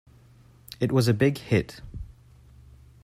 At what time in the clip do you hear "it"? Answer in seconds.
0.79-0.91